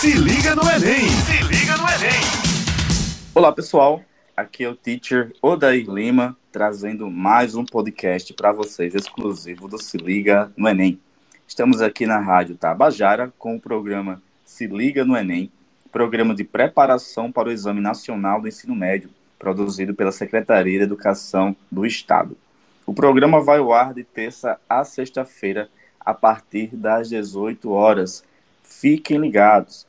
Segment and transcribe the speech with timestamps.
[0.00, 1.08] Se liga no Enem!
[1.08, 2.20] Se liga no Enem!
[3.34, 4.00] Olá, pessoal.
[4.36, 9.96] Aqui é o teacher Odair Lima, trazendo mais um podcast para vocês, exclusivo do Se
[9.96, 11.00] Liga no Enem.
[11.48, 15.50] Estamos aqui na Rádio Tabajara com o programa Se Liga no Enem,
[15.90, 21.56] programa de preparação para o Exame Nacional do Ensino Médio, produzido pela Secretaria de Educação
[21.68, 22.36] do Estado.
[22.86, 25.68] O programa vai ao ar de terça a sexta-feira,
[25.98, 28.22] a partir das 18 horas.
[28.68, 29.86] Fiquem ligados.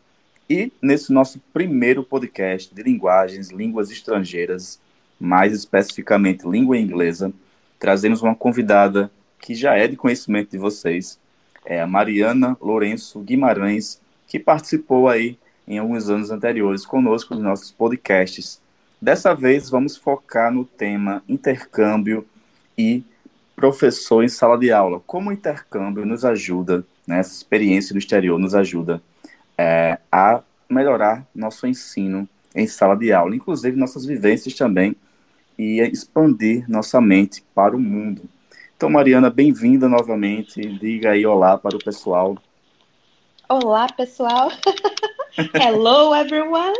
[0.50, 4.79] E nesse nosso primeiro podcast de linguagens, línguas estrangeiras,
[5.19, 7.32] mais especificamente língua inglesa,
[7.78, 11.19] trazemos uma convidada que já é de conhecimento de vocês,
[11.65, 17.71] é a Mariana Lourenço Guimarães, que participou aí em alguns anos anteriores conosco nos nossos
[17.71, 18.60] podcasts.
[19.00, 22.25] Dessa vez vamos focar no tema intercâmbio
[22.77, 23.04] e
[23.55, 25.02] professor em sala de aula.
[25.05, 29.01] Como o intercâmbio nos ajuda, né, essa experiência do exterior nos ajuda
[29.57, 34.95] é, a melhorar nosso ensino em sala de aula, inclusive nossas vivências também,
[35.57, 38.21] e expandir nossa mente para o mundo.
[38.77, 40.61] Então, Mariana, bem-vinda novamente.
[40.61, 42.38] Diga aí olá para o pessoal.
[43.49, 44.51] Olá, pessoal.
[45.59, 46.77] Hello, everyone.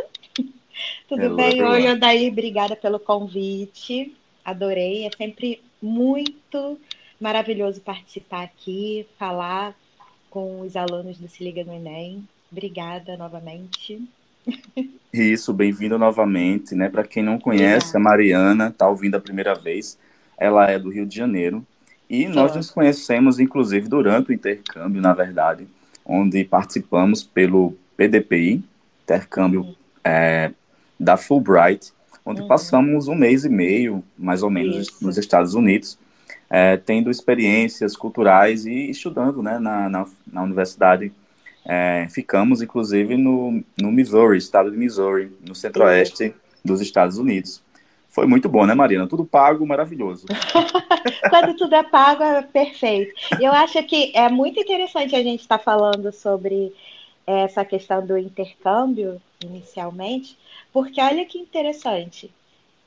[1.08, 1.58] Tudo Hello, bem?
[1.58, 1.86] Everyone.
[1.86, 4.16] Oi, Odair, obrigada pelo convite.
[4.44, 5.06] Adorei.
[5.06, 6.78] É sempre muito
[7.20, 9.74] maravilhoso participar aqui, falar
[10.30, 12.24] com os alunos do Se Liga no Enem.
[12.50, 14.02] Obrigada novamente.
[15.12, 16.88] Isso, bem-vindo novamente, né?
[16.88, 19.98] Para quem não conhece, a Mariana está ouvindo a primeira vez.
[20.38, 21.66] Ela é do Rio de Janeiro
[22.08, 25.68] e nós nos conhecemos, inclusive, durante o intercâmbio, na verdade,
[26.04, 28.64] onde participamos pelo PDPI,
[29.02, 30.52] intercâmbio é,
[30.98, 31.92] da Fulbright,
[32.24, 32.48] onde uhum.
[32.48, 35.04] passamos um mês e meio, mais ou menos, Isso.
[35.04, 35.98] nos Estados Unidos,
[36.50, 41.12] é, tendo experiências culturais e estudando né, na, na, na universidade
[41.64, 46.34] é, ficamos, inclusive, no, no Missouri, estado de Missouri, no centro-oeste
[46.64, 47.62] dos Estados Unidos.
[48.08, 49.06] Foi muito bom, né, Marina?
[49.06, 50.26] Tudo pago, maravilhoso.
[51.30, 53.14] Quando tudo é pago, é perfeito.
[53.40, 56.72] Eu acho que é muito interessante a gente estar tá falando sobre
[57.24, 60.36] essa questão do intercâmbio, inicialmente,
[60.72, 62.32] porque olha que interessante.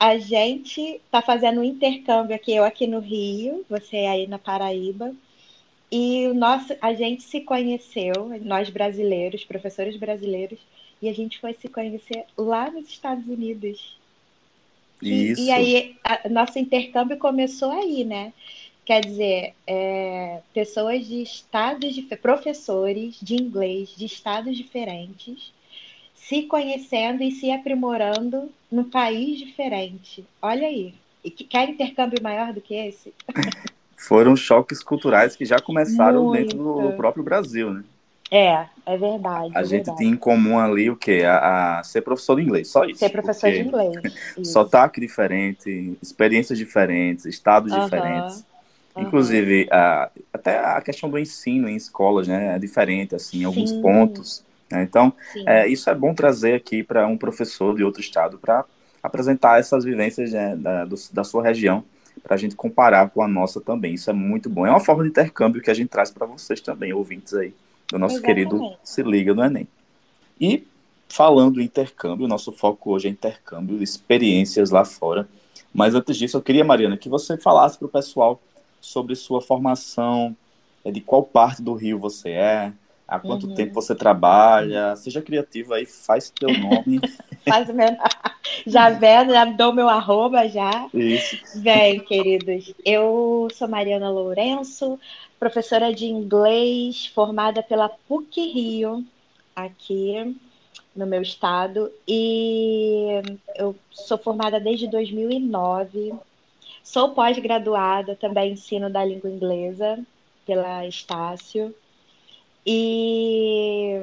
[0.04, 5.14] A gente está fazendo um intercâmbio aqui, eu aqui no Rio, você aí na Paraíba,
[5.90, 10.58] e o nosso, a gente se conheceu, nós brasileiros, professores brasileiros,
[11.00, 13.96] e a gente foi se conhecer lá nos Estados Unidos.
[15.00, 15.40] Isso.
[15.40, 18.34] E, e aí, a, nosso intercâmbio começou aí, né?
[18.84, 25.50] Quer dizer, é, pessoas de estados, de, professores de inglês de estados diferentes,
[26.28, 30.24] se conhecendo e se aprimorando num país diferente.
[30.40, 30.94] Olha aí.
[31.22, 33.12] E que, quer intercâmbio maior do que esse?
[33.96, 36.40] foram choques culturais que já começaram Muito.
[36.40, 37.84] dentro do, próprio Brasil, né?
[38.30, 39.52] É, é verdade.
[39.54, 39.98] A é gente verdade.
[39.98, 41.22] tem em comum ali o quê?
[41.24, 42.98] A, a, ser professor de inglês, só isso.
[42.98, 43.94] Ser professor de inglês.
[44.44, 47.84] Sotaque diferente, experiências diferentes, estados uh -huh.
[47.84, 48.44] diferentes.
[48.96, 53.72] Inclusive, a, até a questão do ensino em escolas, né, é diferente, assim, em alguns
[53.72, 54.44] pontos.
[54.70, 54.82] Né?
[54.82, 55.12] Então,
[55.46, 58.64] é, isso é bom trazer aqui para um professor de outro estado para
[59.02, 61.84] apresentar essas vivências né, da, do, da sua região
[62.22, 63.94] para a gente comparar com a nossa também.
[63.94, 64.66] Isso é muito bom.
[64.66, 67.52] É uma forma de intercâmbio que a gente traz para vocês também, ouvintes aí,
[67.90, 68.48] do nosso Exatamente.
[68.48, 69.68] querido Se Liga no Enem.
[70.40, 70.66] E
[71.08, 75.28] falando em intercâmbio, nosso foco hoje é intercâmbio, experiências lá fora.
[75.72, 78.40] Mas antes disso, eu queria, Mariana, que você falasse para o pessoal
[78.80, 80.36] sobre sua formação,
[80.84, 82.72] é, de qual parte do Rio você é,
[83.06, 83.54] há quanto uhum.
[83.54, 87.00] tempo você trabalha, seja criativa aí, faz teu nome.
[87.46, 87.88] faz o meu
[88.66, 90.88] Já vendo, já dou meu arroba já.
[90.92, 91.60] Isso.
[91.60, 94.98] Bem, queridos, eu sou Mariana Lourenço,
[95.38, 99.04] professora de inglês, formada pela PUC Rio,
[99.54, 100.36] aqui
[100.94, 103.20] no meu estado, e
[103.56, 106.14] eu sou formada desde 2009.
[106.82, 109.98] Sou pós-graduada, também ensino da língua inglesa
[110.46, 111.74] pela Estácio.
[112.66, 114.00] E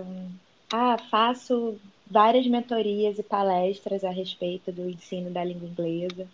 [0.72, 1.78] ah, faço
[2.09, 6.28] várias mentorias e palestras a respeito do ensino da língua inglesa.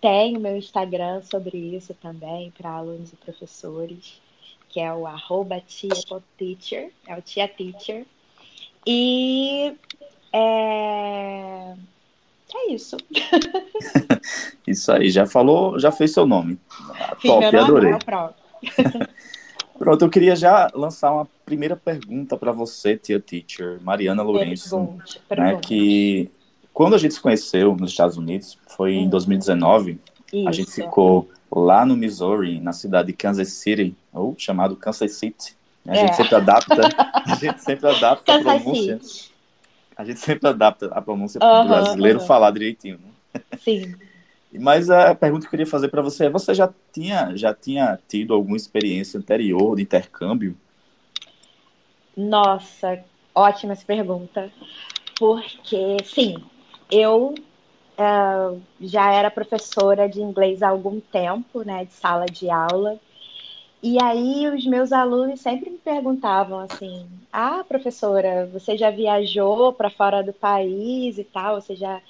[0.00, 4.20] Tenho meu Instagram sobre isso também, para alunos e professores,
[4.68, 8.04] que é o arroba tia.teacher, é o tia teacher.
[8.84, 9.74] E
[10.32, 11.74] é,
[12.54, 12.96] é isso.
[14.66, 16.58] isso aí, já falou, já fez seu nome.
[17.22, 17.92] Top, adorei.
[19.82, 25.20] Pronto, eu queria já lançar uma primeira pergunta para você, tia teacher, Mariana Lourenço, pergunte,
[25.28, 25.54] pergunte.
[25.54, 26.30] Né, que
[26.72, 29.98] quando a gente se conheceu nos Estados Unidos, foi em 2019,
[30.32, 30.48] Isso.
[30.48, 35.56] a gente ficou lá no Missouri, na cidade de Kansas City, ou chamado Kansas City.
[35.84, 36.06] A é.
[36.06, 36.88] gente sempre adapta,
[37.26, 39.00] a gente sempre adapta a pronúncia.
[39.96, 43.00] A gente sempre adapta a pronúncia para o brasileiro falar direitinho.
[43.34, 43.42] Né?
[43.58, 43.96] Sim.
[44.60, 47.98] Mas a pergunta que eu queria fazer para você é: você já tinha, já tinha
[48.06, 50.56] tido alguma experiência anterior de intercâmbio?
[52.16, 53.02] Nossa,
[53.34, 54.50] ótima essa pergunta.
[55.18, 56.36] Porque, sim,
[56.90, 57.34] eu
[57.98, 62.98] uh, já era professora de inglês há algum tempo, né, de sala de aula.
[63.82, 69.90] E aí os meus alunos sempre me perguntavam assim: "Ah, professora, você já viajou para
[69.90, 71.60] fora do país e tal?
[71.60, 72.00] Você já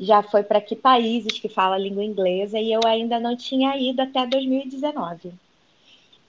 [0.00, 4.00] já foi para que países que fala língua inglesa?" E eu ainda não tinha ido
[4.00, 5.32] até 2019.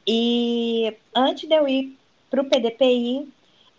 [0.05, 1.97] E antes de eu ir
[2.29, 3.27] para o PDPI,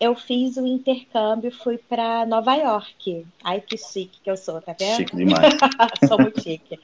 [0.02, 3.24] eu fiz um intercâmbio, fui para Nova York.
[3.44, 4.96] Ai, que chique que eu sou, tá vendo?
[4.96, 5.54] Chique demais.
[6.08, 6.78] sou muito chique.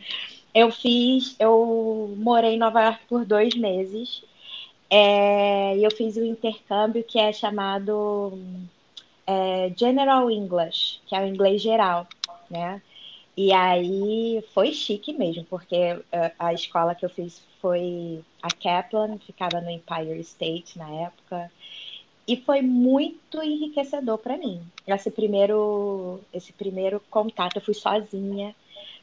[0.55, 4.23] Eu fiz, eu morei em Nova York por dois meses.
[4.91, 8.39] É, e eu fiz um intercâmbio que é chamado
[9.27, 12.07] é, General English, que é o inglês geral,
[12.49, 12.81] né?
[13.41, 19.17] E aí foi chique mesmo, porque a, a escola que eu fiz foi a Kaplan,
[19.19, 21.49] ficava no Empire State na época.
[22.27, 24.61] E foi muito enriquecedor para mim.
[24.85, 28.57] Esse primeiro, esse primeiro contato, eu fui sozinha.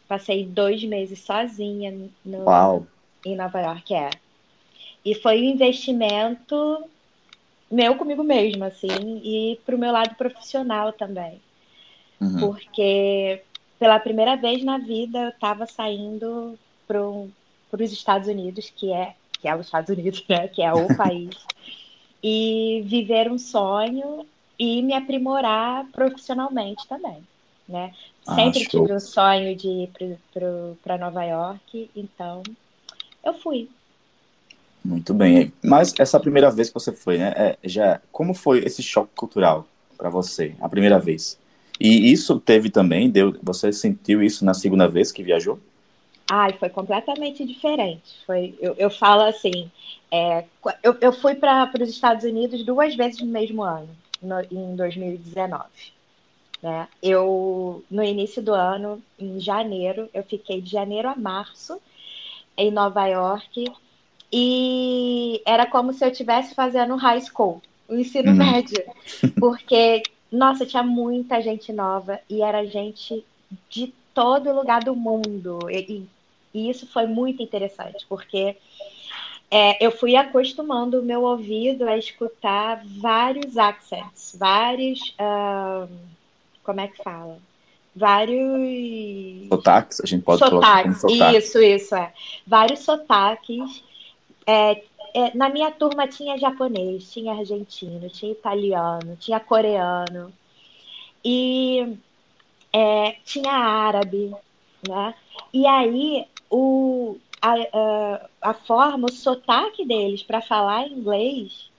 [0.05, 2.85] Passei dois meses sozinha no, Uau.
[3.25, 4.09] em Nova York, é.
[5.05, 6.83] E foi um investimento
[7.71, 11.39] meu comigo mesma, assim, e para o meu lado profissional também.
[12.19, 12.39] Uhum.
[12.39, 13.41] Porque
[13.79, 16.57] pela primeira vez na vida eu estava saindo
[16.87, 20.47] para os Estados Unidos, que é, que é os Estados Unidos, né?
[20.47, 21.35] Que é o país
[22.27, 24.25] e viver um sonho
[24.57, 27.21] e me aprimorar profissionalmente também,
[27.69, 27.93] né?
[28.25, 29.91] Ah, Sempre ah, tive um sonho de ir
[30.81, 32.41] para Nova York, então
[33.23, 33.69] eu fui.
[34.83, 35.53] Muito bem.
[35.63, 37.31] Mas essa primeira vez que você foi, né?
[37.35, 41.37] É, já como foi esse choque cultural para você, a primeira vez?
[41.79, 45.59] E isso teve também, deu, você sentiu isso na segunda vez que viajou?
[46.29, 48.17] Ai, foi completamente diferente.
[48.25, 49.69] Foi, eu, eu falo assim,
[50.11, 50.45] é,
[50.81, 53.89] eu, eu fui para os Estados Unidos duas vezes no mesmo ano,
[54.21, 55.65] no, em 2019.
[56.63, 56.87] Né?
[57.03, 61.79] Eu, no início do ano, em janeiro, eu fiquei de janeiro a março
[62.57, 63.71] em Nova York
[64.31, 68.37] e era como se eu estivesse fazendo high school, o ensino uhum.
[68.37, 68.83] médio,
[69.39, 70.01] porque,
[70.31, 73.25] nossa, tinha muita gente nova e era gente
[73.69, 75.59] de todo lugar do mundo.
[75.69, 76.05] E,
[76.53, 78.55] e isso foi muito interessante, porque
[79.51, 84.99] é, eu fui acostumando o meu ouvido a escutar vários accents, vários.
[85.19, 85.87] Uh,
[86.63, 87.37] como é que fala?
[87.95, 89.47] Vários.
[89.47, 90.59] Sotaques, a gente pode sotaques.
[90.59, 91.45] colocar sotaques.
[91.45, 92.11] Isso, isso, é.
[92.45, 93.83] Vários sotaques.
[94.47, 94.83] É,
[95.15, 100.33] é, na minha turma tinha japonês, tinha argentino, tinha italiano, tinha coreano.
[101.23, 101.97] E
[102.73, 104.35] é, tinha árabe,
[104.85, 105.15] né?
[105.53, 111.71] E aí o, a, a, a forma, o sotaque deles para falar inglês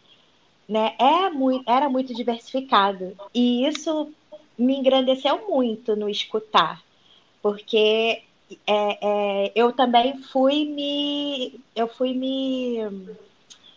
[0.66, 3.14] né, é muito, era muito diversificado.
[3.34, 4.10] E isso
[4.56, 6.82] me engrandeceu muito no escutar,
[7.42, 8.22] porque
[8.66, 8.98] é,
[9.46, 11.60] é, eu também fui me.
[11.74, 12.78] Eu fui me,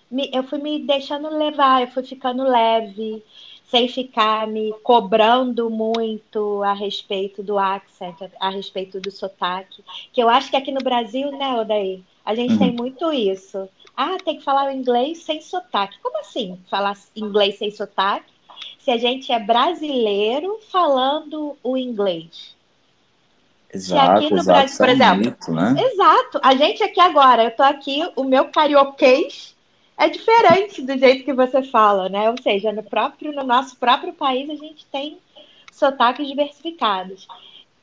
[0.10, 0.30] me.
[0.33, 3.24] Eu fui me deixando levar, eu fui ficando leve
[3.69, 9.84] sem ficar me cobrando muito a respeito do accent, a respeito do sotaque.
[10.12, 12.60] Que eu acho que aqui no Brasil, né, Odaí, a gente uhum.
[12.60, 13.70] tem muito isso.
[13.96, 16.00] Ah, tem que falar o inglês sem sotaque.
[16.01, 18.32] Como assim falar inglês sem sotaque?
[18.79, 22.55] Se a gente é brasileiro falando o inglês.
[23.72, 25.18] Exato, aqui no exato, Brasil, por é exemplo.
[25.18, 25.76] Mito, né?
[25.80, 26.40] Exato.
[26.42, 29.56] A gente aqui agora, eu tô aqui, o meu carioquês
[29.98, 32.30] é diferente do jeito que você fala, né?
[32.30, 35.20] Ou seja, no próprio, no nosso próprio país a gente tem
[35.72, 37.28] sotaques diversificados.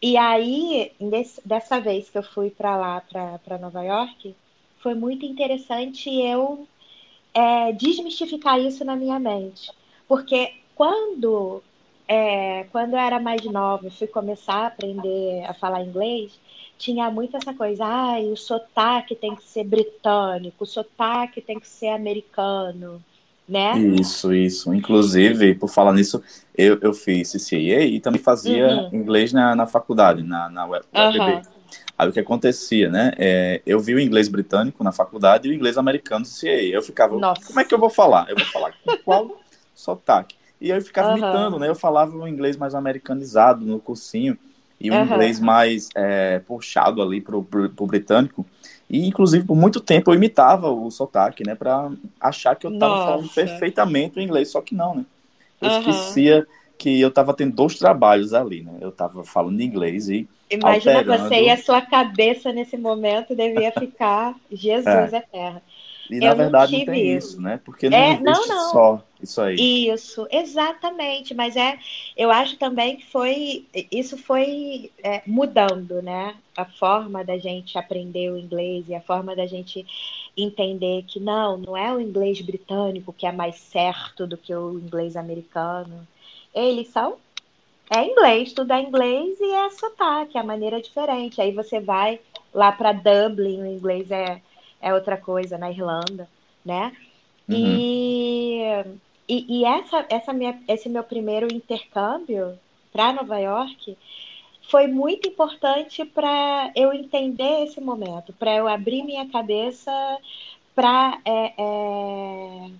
[0.00, 0.92] E aí,
[1.44, 3.02] dessa vez que eu fui para lá,
[3.44, 4.34] para Nova York,
[4.82, 6.66] foi muito interessante eu
[7.32, 9.70] é, desmistificar isso na minha mente.
[10.08, 11.62] Porque quando,
[12.08, 16.38] é, quando eu era mais nova, fui começar a aprender a falar inglês,
[16.78, 21.66] tinha muito essa coisa, ah, o sotaque tem que ser britânico, o sotaque tem que
[21.66, 23.02] ser americano,
[23.48, 23.78] né?
[23.78, 24.74] Isso, isso.
[24.74, 26.22] Inclusive, por falar nisso,
[26.56, 28.90] eu, eu fiz CCA e também fazia uhum.
[28.92, 30.86] inglês na, na faculdade, na, na UFB.
[30.94, 31.42] Uhum.
[31.98, 33.12] Aí o que acontecia, né?
[33.16, 36.62] É, eu vi o inglês britânico na faculdade e o inglês americano no CCA.
[36.62, 37.46] Eu ficava, Nossa.
[37.46, 38.28] como é que eu vou falar?
[38.28, 39.40] Eu vou falar com qual
[39.74, 40.35] sotaque?
[40.60, 41.18] E eu ficava uhum.
[41.18, 41.68] imitando, né?
[41.68, 44.36] Eu falava um inglês mais americanizado no cursinho
[44.80, 45.04] e um uhum.
[45.04, 48.46] inglês mais é, puxado ali pro, pro, pro, britânico.
[48.88, 51.54] E, inclusive, por muito tempo eu imitava o sotaque, né?
[51.54, 53.06] Pra achar que eu tava Nossa.
[53.06, 55.04] falando perfeitamente o inglês, só que não, né?
[55.60, 55.78] Eu uhum.
[55.78, 56.46] esquecia
[56.78, 58.72] que eu estava tendo dois trabalhos ali, né?
[58.80, 61.28] Eu estava falando inglês e Imagina alterando.
[61.28, 65.62] você e a sua cabeça nesse momento devia ficar Jesus é, terra.
[66.10, 67.28] E na Eu não verdade não, tem isso.
[67.28, 67.60] isso, né?
[67.64, 68.70] Porque não É, existe não, não.
[68.70, 69.56] só isso aí.
[69.88, 71.34] Isso, exatamente.
[71.34, 71.78] Mas é,
[72.16, 76.36] eu acho também que foi, isso foi é, mudando, né?
[76.56, 79.86] A forma da gente aprender o inglês e a forma da gente
[80.36, 84.78] entender que não, não é o inglês britânico que é mais certo do que o
[84.78, 86.06] inglês americano.
[86.54, 87.16] Eles são
[87.88, 91.40] é inglês, tudo é inglês e é sotaque, é maneira diferente.
[91.40, 92.20] Aí você vai
[92.52, 94.42] lá para Dublin, o inglês é,
[94.80, 96.28] é outra coisa, na Irlanda,
[96.64, 96.92] né?
[97.48, 97.56] Uhum.
[97.56, 98.60] E,
[99.28, 102.58] e, e essa, essa minha, esse meu primeiro intercâmbio
[102.92, 103.96] para Nova York
[104.70, 109.92] foi muito importante para eu entender esse momento, para eu abrir minha cabeça
[110.74, 112.70] para é, é,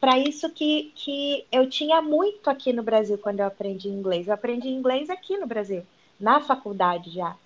[0.00, 4.26] para isso que, que eu tinha muito aqui no Brasil quando eu aprendi inglês.
[4.26, 5.84] Eu aprendi inglês aqui no Brasil,
[6.18, 7.36] na faculdade já.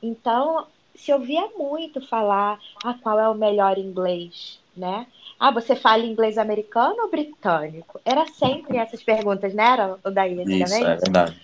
[0.00, 5.06] Então, se ouvia muito falar ah, qual é o melhor inglês, né?
[5.38, 8.00] Ah, você fala inglês americano ou britânico?
[8.04, 9.64] Era sempre essas perguntas, né?
[9.64, 11.36] Era o daí, Isso, é verdade.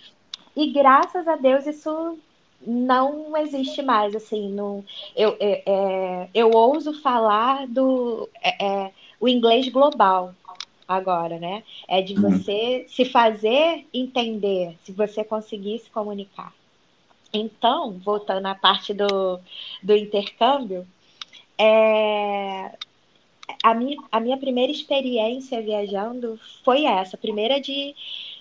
[0.57, 2.19] E graças a Deus isso
[2.65, 4.85] não existe mais, assim, não,
[5.17, 10.35] eu, é, é, eu ouso falar do é, é, o inglês global
[10.87, 11.63] agora, né?
[11.89, 12.31] É de Uhum.
[12.31, 16.53] você se fazer entender, se você conseguir se comunicar.
[17.33, 19.41] Então, voltando à parte do,
[19.83, 20.87] do intercâmbio,
[21.59, 22.77] é,
[23.63, 27.95] a, minha, a minha primeira experiência viajando foi essa, primeira de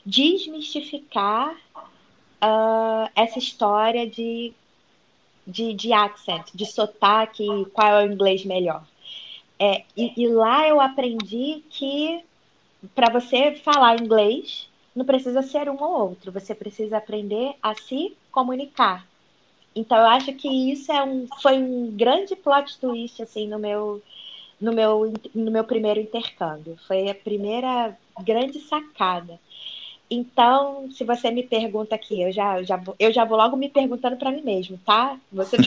[0.05, 1.55] desmistificar
[2.39, 4.53] ah, essa história de,
[5.45, 8.83] de, de accent, de sotaque, qual é o inglês melhor.
[9.59, 12.23] É, e, e lá eu aprendi que
[12.95, 18.17] para você falar inglês, não precisa ser um ou outro, você precisa aprender a se
[18.31, 19.05] comunicar.
[19.75, 24.01] Então eu acho que isso é um, foi um grande plot twist assim no meu
[24.61, 26.77] no meu no meu primeiro intercâmbio.
[26.87, 29.39] Foi a primeira grande sacada.
[30.09, 33.69] Então, se você me pergunta aqui, eu já, já vou- eu já vou logo me
[33.69, 35.17] perguntando para mim mesmo, tá?
[35.31, 35.57] Você,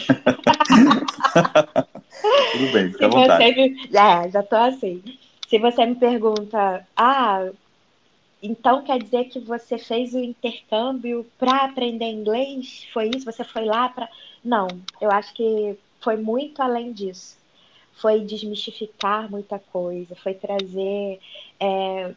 [2.52, 3.50] Tudo bem, fica se à vontade.
[3.50, 5.02] você me, é, já tô assim.
[5.48, 7.48] Se você me pergunta, ah,
[8.42, 12.86] então quer dizer que você fez o intercâmbio para aprender inglês?
[12.92, 13.24] Foi isso?
[13.24, 14.08] Você foi lá para?
[14.44, 14.68] Não,
[15.00, 17.36] eu acho que foi muito além disso.
[17.96, 21.20] Foi desmistificar muita coisa, foi trazer.
[21.60, 22.14] é,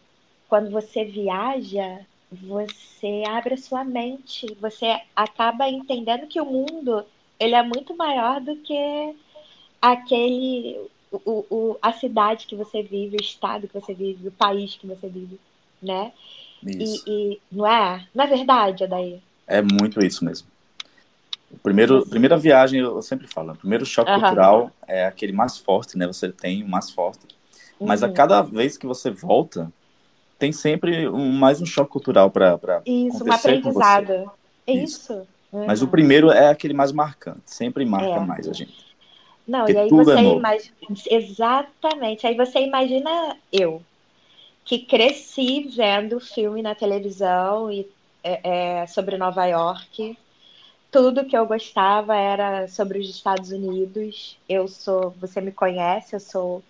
[0.49, 1.99] quando você viaja,
[2.31, 7.05] você abre a sua mente, você acaba entendendo que o mundo
[7.39, 9.15] ele é muito maior do que
[9.81, 10.79] aquele
[11.11, 14.87] o, o, a cidade que você vive, o estado que você vive, o país que
[14.87, 15.39] você vive,
[15.81, 16.11] né?
[16.65, 17.03] Isso.
[17.07, 18.05] E, e não é?
[18.13, 19.19] Não é verdade, Adair?
[19.45, 20.47] É muito isso mesmo.
[21.51, 24.21] O primeiro, primeira viagem, eu sempre falo, o primeiro choque Aham.
[24.21, 26.05] cultural é aquele mais forte, né?
[26.07, 27.25] Você tem o mais forte.
[27.79, 28.13] Mas a Uhum.
[28.13, 29.71] cada vez que você volta,
[30.37, 33.31] tem sempre um, mais um choque cultural para Isso, um você.
[33.31, 34.31] aprendizado.
[34.65, 34.99] É Isso.
[34.99, 35.27] isso.
[35.51, 35.91] Mas o Uhum.
[35.91, 38.19] primeiro é aquele mais marcante, sempre marca É.
[38.19, 38.87] mais a gente.
[39.47, 40.39] Não, Porque e aí é você novo.
[40.39, 40.75] imagina.
[41.09, 42.27] Exatamente.
[42.27, 43.81] Aí você imagina eu,
[44.65, 47.89] que cresci vendo filme na televisão e,
[48.23, 50.17] é, é, sobre Nova York.
[50.97, 54.35] Tudo que eu gostava era sobre os Estados Unidos.
[54.49, 56.63] Eu sou, você me conhece, eu sou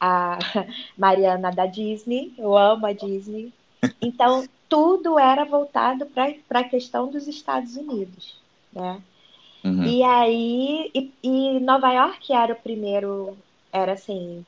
[0.00, 0.38] a
[0.96, 3.52] Mariana da Disney, eu amo a Disney.
[4.00, 8.40] Então, tudo era voltado para a questão dos Estados Unidos,
[8.72, 9.02] né?
[9.64, 9.84] Uhum.
[9.86, 13.36] E aí, e, e Nova York era o primeiro,
[13.72, 14.46] era assim,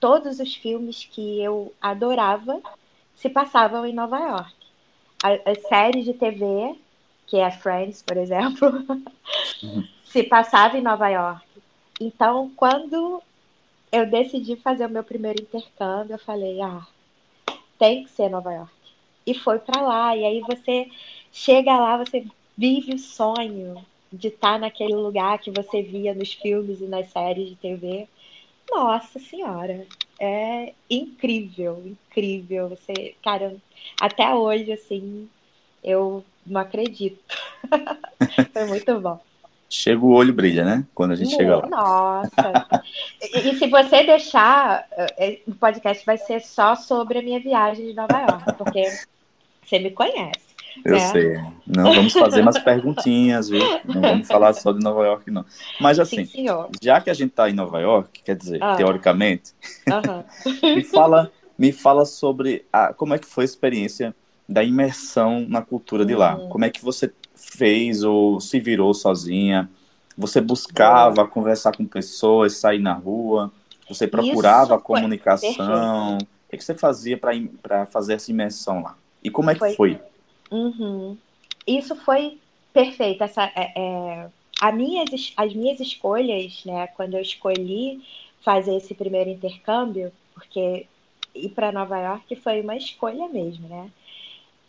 [0.00, 2.62] todos os filmes que eu adorava
[3.16, 4.54] se passavam em Nova York.
[5.24, 6.76] A- As séries de TV,
[7.26, 8.70] que é Friends, por exemplo,
[10.04, 11.44] se passava em Nova York.
[12.00, 13.22] Então, quando
[13.90, 16.86] eu decidi fazer o meu primeiro intercâmbio, eu falei, ah,
[17.78, 18.72] tem que ser Nova York.
[19.26, 20.16] E foi para lá.
[20.16, 20.88] E aí você
[21.32, 26.80] chega lá, você vive o sonho de estar naquele lugar que você via nos filmes
[26.80, 28.08] e nas séries de TV.
[28.70, 29.86] Nossa Senhora,
[30.18, 32.68] é incrível, incrível.
[32.68, 33.56] Você, cara,
[34.00, 35.28] até hoje, assim,
[35.82, 37.18] eu não acredito.
[38.52, 39.20] Foi muito bom.
[39.68, 40.84] Chega o olho brilha, né?
[40.94, 41.66] Quando a gente chega lá.
[41.66, 42.82] Nossa.
[43.20, 47.86] E, e se você deixar, eh, o podcast vai ser só sobre a minha viagem
[47.86, 48.84] de Nova York, porque
[49.64, 50.46] você me conhece.
[50.84, 51.00] Eu né?
[51.10, 51.40] sei.
[51.66, 53.60] Não vamos fazer umas perguntinhas, viu?
[53.84, 55.44] Não vamos falar só de Nova York, não.
[55.80, 56.70] Mas Sim, assim, senhor.
[56.80, 58.76] já que a gente está em Nova York, quer dizer, Ah.
[58.76, 59.52] teoricamente,
[60.62, 64.14] me fala, me fala sobre a, como é que foi a experiência
[64.48, 66.36] da imersão na cultura de lá.
[66.36, 66.48] Uhum.
[66.48, 69.68] Como é que você fez ou se virou sozinha?
[70.16, 73.52] Você buscava conversar com pessoas, sair na rua?
[73.88, 76.18] Você procurava Isso comunicação?
[76.18, 78.96] O que, você fazia para fazer essa imersão lá?
[79.22, 79.74] E como é que Foi.
[79.74, 80.00] foi?
[80.50, 81.16] Uhum.
[81.66, 82.38] Isso foi
[82.72, 83.24] perfeito.
[83.24, 84.28] Essa, é, é,
[84.60, 88.02] a minhas, as minhas escolhas, né, quando eu escolhi
[88.42, 90.86] fazer esse primeiro intercâmbio, porque
[91.34, 93.90] ir para Nova York foi uma escolha mesmo, né?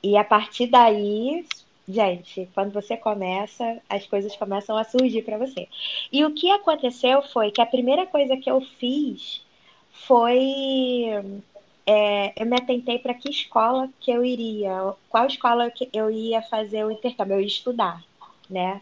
[0.03, 1.45] E a partir daí,
[1.87, 5.67] gente, quando você começa, as coisas começam a surgir para você.
[6.11, 9.41] E o que aconteceu foi que a primeira coisa que eu fiz
[9.91, 11.11] foi
[11.87, 16.41] é, eu me atentei para que escola que eu iria, qual escola que eu ia
[16.41, 18.03] fazer o intercâmbio, eu ia estudar,
[18.49, 18.81] né?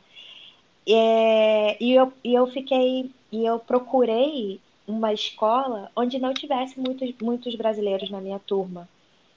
[0.88, 7.14] É, e, eu, e eu fiquei, e eu procurei uma escola onde não tivesse muitos,
[7.22, 8.88] muitos brasileiros na minha turma.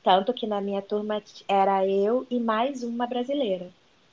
[0.09, 3.69] Tanto que na minha turma era eu e mais uma brasileira,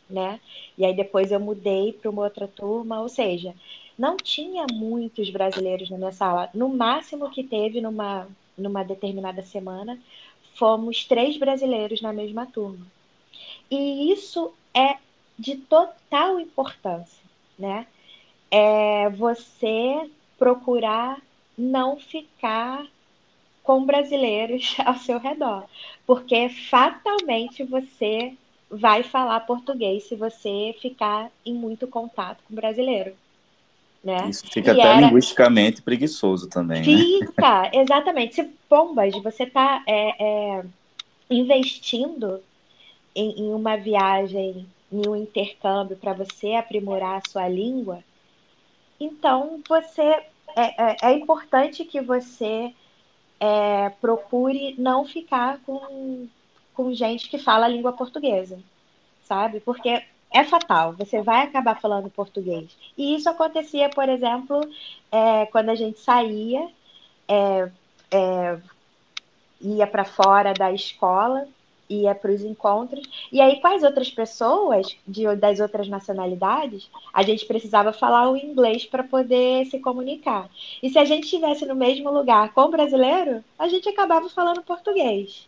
[0.09, 0.41] né?
[0.77, 3.55] E aí depois eu mudei para uma outra turma, ou seja,
[3.97, 6.49] não tinha muitos brasileiros na minha sala.
[6.53, 9.97] No máximo que teve numa, numa determinada semana,
[10.55, 12.85] fomos três brasileiros na mesma turma.
[13.71, 14.97] E isso é
[15.39, 17.23] de total importância,
[17.57, 17.87] né?
[18.51, 21.21] É você procurar
[21.57, 22.85] não ficar
[23.65, 25.65] com brasileiros ao seu redor,
[26.05, 28.33] porque fatalmente você
[28.69, 33.13] vai falar português se você ficar em muito contato com brasileiro,
[34.03, 34.29] né?
[34.29, 36.97] Isso fica E até era- linguisticamente preguiçoso também, né?
[36.97, 38.35] Fica, exatamente.
[38.35, 39.83] Se bombas, você está
[41.29, 42.41] investindo
[43.15, 48.03] em, em uma viagem, em um intercâmbio para você aprimorar a sua língua,
[48.99, 50.23] então você é,
[50.55, 52.73] é, é importante que você
[53.39, 56.27] é, procure não ficar com,
[56.73, 58.59] com gente que fala a língua portuguesa,
[59.23, 59.59] sabe?
[59.59, 62.75] Porque é fatal, você vai acabar falando português.
[62.97, 64.61] E isso acontecia, por exemplo,
[65.11, 66.67] é, quando a gente saía,
[67.27, 67.71] é,
[68.11, 68.59] é,
[69.61, 71.47] ia para fora da escola,
[71.89, 77.21] ia para os encontros, e aí com as outras pessoas de, das outras nacionalidades, a
[77.23, 80.49] gente precisava falar o inglês para poder se comunicar.
[80.81, 84.63] E se a gente estivesse no mesmo lugar com o brasileiro, a gente acabava falando
[84.63, 85.47] português,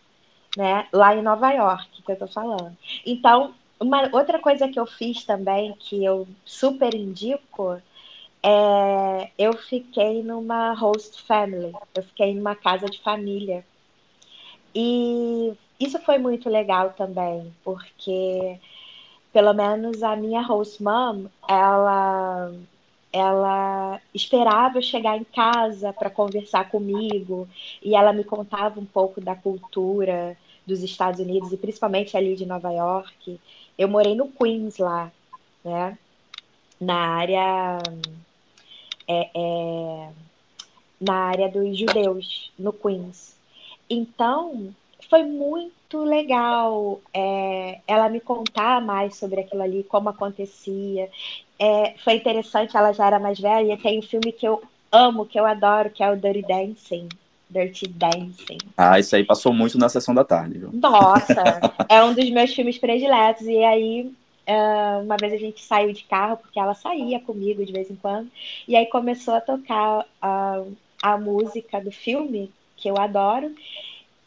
[0.56, 0.86] né?
[0.92, 2.76] Lá em Nova York, que eu tô falando.
[3.04, 7.80] Então, uma outra coisa que eu fiz também, que eu super indico,
[8.42, 13.64] é eu fiquei numa host family, eu fiquei numa casa de família.
[14.74, 18.58] E isso foi muito legal também, porque
[19.32, 22.52] pelo menos a minha host mom, ela
[23.12, 27.48] ela esperava eu chegar em casa para conversar comigo
[27.82, 30.36] e ela me contava um pouco da cultura
[30.66, 33.40] dos Estados Unidos e principalmente ali de Nova York.
[33.78, 35.10] Eu morei no Queens lá,
[35.64, 35.98] né?
[36.80, 37.78] Na área
[39.08, 40.10] é, é,
[41.00, 43.36] na área dos judeus, no Queens.
[43.88, 44.74] Então,
[45.08, 51.08] foi muito legal é, ela me contar mais sobre aquilo ali, como acontecia.
[51.58, 55.38] É, foi interessante, ela já era mais velha, tem um filme que eu amo, que
[55.38, 57.08] eu adoro, que é o Dirty Dancing.
[57.50, 58.58] Dirty Dancing.
[58.76, 60.70] Ah, isso aí passou muito na sessão da tarde, viu?
[60.72, 63.46] Nossa, é um dos meus filmes prediletos.
[63.46, 64.12] E aí,
[64.46, 67.96] ah, uma vez a gente saiu de carro, porque ela saía comigo de vez em
[67.96, 68.30] quando,
[68.66, 70.62] e aí começou a tocar ah,
[71.02, 73.54] a música do filme, que eu adoro.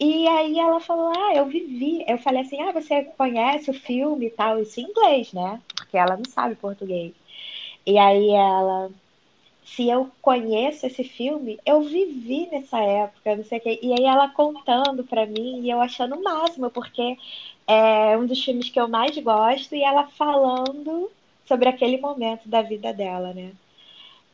[0.01, 2.03] E aí ela falou: Ah, eu vivi.
[2.07, 4.59] Eu falei assim: Ah, você conhece o filme e tal?
[4.59, 5.61] Isso em inglês, né?
[5.75, 7.13] Porque ela não sabe português.
[7.85, 8.91] E aí ela.
[9.65, 13.79] Se eu conheço esse filme, eu vivi nessa época, não sei o quê.
[13.81, 17.17] E aí ela contando pra mim e eu achando o máximo, porque
[17.67, 21.11] é um dos filmes que eu mais gosto e ela falando
[21.47, 23.53] sobre aquele momento da vida dela, né?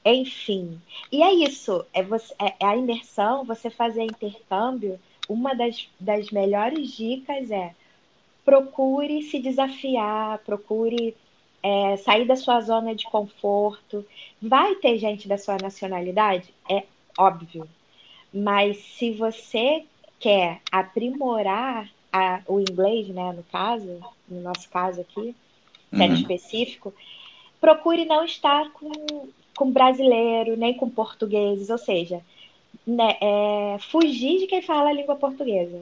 [0.06, 0.82] Enfim.
[1.12, 6.30] E é isso, é, você, é, é a imersão, você fazer intercâmbio uma das, das
[6.32, 7.76] melhores dicas é
[8.46, 11.16] procure se desafiar, procure
[11.64, 14.06] é, sair da sua zona de conforto.
[14.42, 16.54] Vai ter gente da sua nacionalidade?
[16.70, 16.84] É
[17.18, 17.70] óbvio.
[18.34, 19.86] Mas se você
[20.20, 25.36] quer aprimorar a, o inglês, né, no caso, no nosso caso aqui,
[25.96, 26.14] sendo Uhum.
[26.14, 26.94] específico,
[27.60, 32.22] procure não estar com, com brasileiro, nem com portugueses, ou seja,
[32.88, 35.82] né, é, fugir de quem fala a língua portuguesa.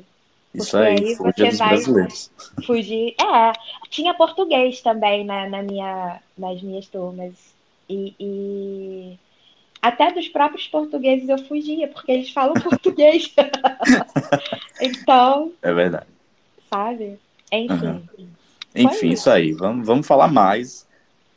[0.53, 2.31] Isso aí, aí dos vai- brasileiros.
[2.65, 3.13] Fugir.
[3.21, 3.51] É,
[3.89, 7.33] tinha português também na, na minha, nas minhas turmas.
[7.87, 9.19] E, e
[9.81, 13.31] até dos próprios portugueses eu fugia, porque eles falam português.
[14.81, 16.07] então, É verdade.
[16.73, 17.19] sabe?
[17.51, 17.85] Enfim.
[18.17, 18.27] Uhum.
[18.73, 19.51] Enfim, isso aí.
[19.53, 20.87] Vamos, vamos falar mais.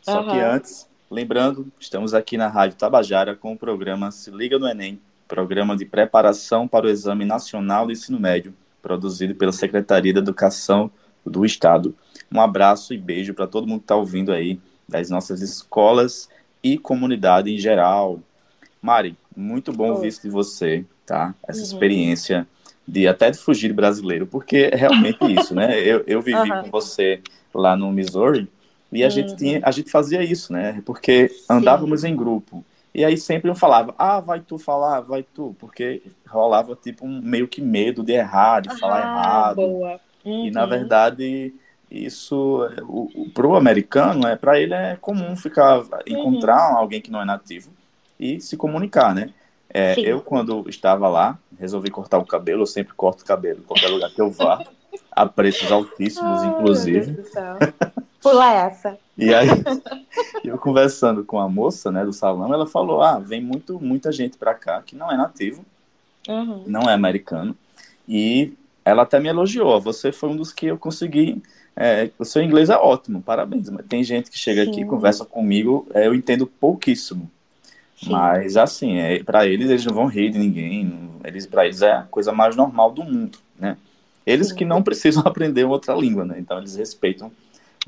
[0.00, 0.30] Só uhum.
[0.30, 4.98] que antes, lembrando, estamos aqui na Rádio Tabajara com o programa Se Liga no Enem,
[5.28, 10.90] programa de preparação para o Exame Nacional do Ensino Médio, produzido pela Secretaria de Educação
[11.24, 11.94] do Estado.
[12.32, 16.28] Um abraço e beijo para todo mundo que está ouvindo aí, das nossas escolas
[16.62, 18.20] e comunidade em geral.
[18.80, 21.34] Mari, muito bom ouvir isso de você, tá?
[21.46, 21.66] Essa uhum.
[21.66, 22.46] experiência
[22.86, 25.78] de até de fugir brasileiro, porque é realmente isso, né?
[25.78, 26.62] Eu, eu vivi uhum.
[26.62, 27.20] com você
[27.54, 28.48] lá no Missouri
[28.90, 29.10] e a uhum.
[29.10, 30.82] gente tinha, a gente fazia isso, né?
[30.86, 32.08] Porque andávamos Sim.
[32.08, 32.64] em grupo.
[32.94, 37.20] E aí sempre eu falava, ah, vai tu falar, vai tu, porque rolava tipo um
[37.20, 39.60] meio que medo de errar, de falar errado.
[39.60, 40.46] Uhum.
[40.46, 41.54] E na verdade
[41.90, 46.78] isso o, pro americano é para ele é comum ficar encontrar uhum.
[46.78, 47.70] alguém que não é nativo
[48.18, 49.30] e se comunicar, né?
[49.72, 53.64] É, eu, quando estava lá, resolvi cortar o cabelo, eu sempre corto o cabelo em
[53.64, 54.64] qualquer lugar que eu vá,
[55.12, 57.22] a preços altíssimos, Ai, inclusive.
[58.22, 58.98] Pula essa.
[59.16, 59.48] E aí,
[60.44, 64.36] eu conversando com a moça, né, do salão, ela falou: ah, vem muito, muita gente
[64.36, 65.64] para cá que não é nativo,
[66.28, 66.64] uhum.
[66.66, 67.56] não é americano,
[68.08, 68.52] e
[68.84, 71.42] ela até me elogiou: você foi um dos que eu consegui.
[71.80, 73.70] É, o seu inglês é ótimo, parabéns.
[73.70, 74.70] Mas tem gente que chega Sim.
[74.70, 77.30] aqui, conversa comigo, é, eu entendo pouquíssimo.
[77.96, 78.10] Sim.
[78.10, 81.92] Mas assim, é, para eles eles não vão rir de ninguém, eles para eles é
[81.92, 83.76] a coisa mais normal do mundo, né?
[84.26, 84.56] Eles Sim.
[84.56, 86.36] que não precisam aprender outra língua, né?
[86.38, 87.30] Então eles respeitam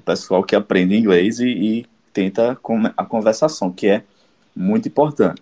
[0.00, 2.58] o pessoal que aprende inglês e, e tenta
[2.96, 4.02] a conversação, que é
[4.56, 5.40] muito importante.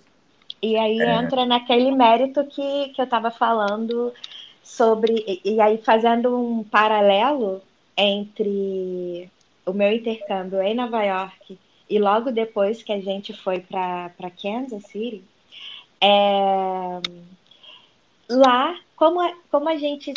[0.61, 1.15] E aí é...
[1.15, 4.13] entra naquele mérito que, que eu estava falando
[4.63, 7.63] sobre, e, e aí fazendo um paralelo
[7.97, 9.31] entre
[9.65, 14.85] o meu intercâmbio em Nova York e logo depois que a gente foi para Kansas
[14.85, 15.25] City,
[16.01, 17.01] é,
[18.29, 20.13] lá, como como a gente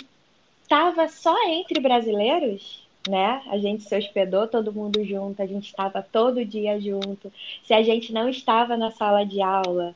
[0.64, 3.42] estava só entre brasileiros, né?
[3.48, 7.32] A gente se hospedou todo mundo junto, a gente estava todo dia junto.
[7.64, 9.96] Se a gente não estava na sala de aula,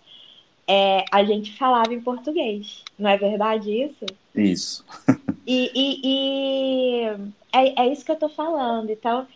[0.67, 2.83] é, a gente falava em português.
[2.97, 4.05] Não é verdade isso?
[4.33, 4.85] Isso.
[5.45, 7.03] e, e, e
[7.53, 8.89] é, é, isso que eu estou falando.
[8.89, 9.27] Então,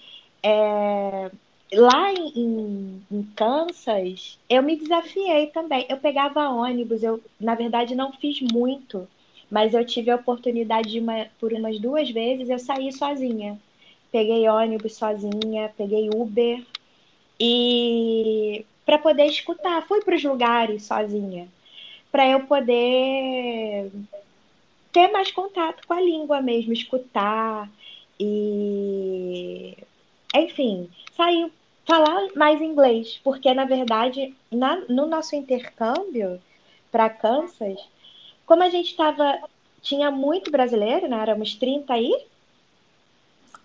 [0.41, 1.31] é,
[1.73, 5.85] lá em, em, em, Kansas, eu me desafiei também.
[5.87, 9.07] Eu pegava ônibus, eu, na verdade, não fiz muito,
[9.49, 13.59] mas eu tive a oportunidade de, uma, por umas duas vezes, eu saí sozinha.
[14.11, 16.63] Peguei ônibus sozinha, peguei Uber,
[17.39, 21.47] e para poder escutar, fui para os lugares sozinha,
[22.11, 23.91] para eu poder
[24.91, 27.69] ter mais contato com a língua mesmo, escutar
[28.19, 29.77] e
[30.35, 31.51] enfim, sair
[31.85, 36.39] falar mais inglês, porque na verdade, na, no nosso intercâmbio
[36.91, 37.79] para Kansas,
[38.49, 39.37] como a gente estava,
[39.79, 41.21] tinha muito brasileiro, né?
[41.21, 42.25] Éramos 30 aí?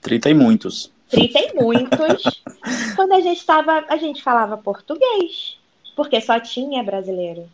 [0.03, 0.93] 30 e muitos.
[1.09, 2.43] 30 e muitos.
[2.95, 5.57] quando a gente estava, a gente falava português,
[5.97, 7.49] porque só tinha brasileiro.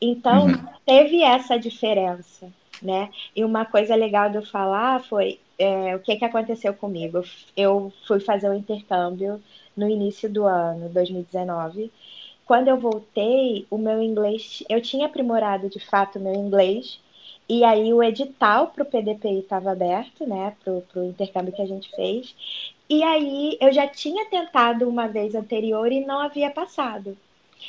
[0.00, 0.66] Então, uhum.
[0.86, 3.10] teve essa diferença, né?
[3.36, 7.22] E uma coisa legal de eu falar foi é, o que, que aconteceu comigo.
[7.54, 9.38] Eu fui fazer o um intercâmbio
[9.76, 11.92] no início do ano, 2019.
[12.50, 16.98] Quando eu voltei, o meu inglês, eu tinha aprimorado de fato o meu inglês,
[17.48, 21.66] e aí o edital para o PDPI estava aberto, né, para o intercâmbio que a
[21.66, 22.34] gente fez,
[22.88, 27.16] e aí eu já tinha tentado uma vez anterior e não havia passado.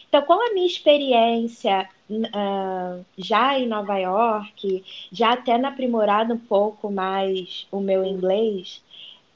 [0.09, 6.91] Então, com a minha experiência uh, já em Nova York, já até aprimorado um pouco
[6.91, 8.81] mais o meu inglês,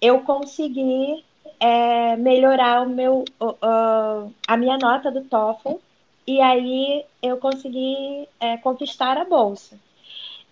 [0.02, 1.24] eu consegui
[1.60, 5.80] é, melhorar o meu, uh, a minha nota do TOEFL
[6.28, 9.80] e aí eu consegui é, conquistar a bolsa.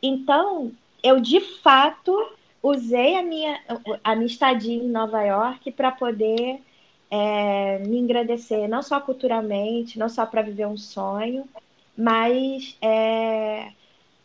[0.02, 2.16] Então, eu de fato
[2.62, 3.60] usei a minha,
[4.04, 6.62] a minha estadia em Nova York para poder
[7.10, 11.48] é, me engrandecer, não só culturalmente, não só para viver um sonho,
[11.98, 13.72] mas é,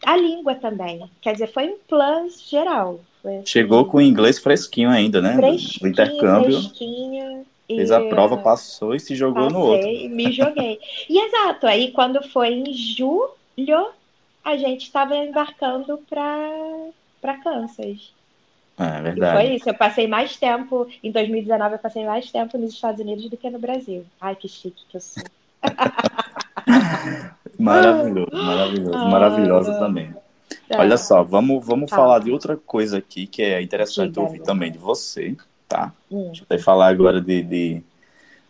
[0.05, 1.11] a língua também.
[1.21, 3.01] Quer dizer, foi um plus geral.
[3.29, 5.35] Assim, Chegou com o inglês fresquinho ainda, né?
[5.37, 6.61] Fresquinho, o intercâmbio.
[6.61, 7.47] Fresquinho.
[7.67, 10.17] Fez a prova, passou e se jogou passei, no outro.
[10.17, 10.79] Me joguei.
[11.09, 13.91] e exato, aí quando foi em julho,
[14.43, 18.13] a gente estava embarcando para Kansas.
[18.79, 19.37] É verdade.
[19.37, 19.69] E foi isso.
[19.69, 23.51] Eu passei mais tempo, em 2019, eu passei mais tempo nos Estados Unidos do que
[23.51, 24.07] no Brasil.
[24.21, 25.23] Ai, que chique que eu sou.
[27.59, 28.95] maravilhoso, maravilhoso.
[28.97, 30.15] Ah, maravilhosa também.
[30.69, 30.77] É.
[30.77, 34.71] Olha só, vamos, vamos falar de outra coisa aqui que é interessante Diga, ouvir também
[34.71, 35.93] de você, tá?
[36.11, 36.27] Hum.
[36.27, 37.83] Deixa eu falar agora de, de,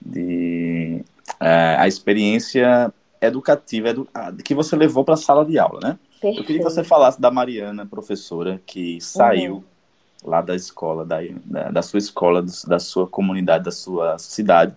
[0.00, 1.04] de
[1.40, 4.08] é, a experiência educativa edu,
[4.44, 5.98] que você levou para a sala de aula, né?
[6.20, 6.40] Perfeito.
[6.40, 10.30] Eu queria que você falasse da Mariana, professora, que saiu uhum.
[10.30, 14.74] lá da escola, da, da, da sua escola, da sua comunidade, da sua cidade.